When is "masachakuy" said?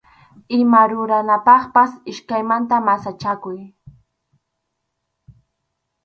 2.85-3.59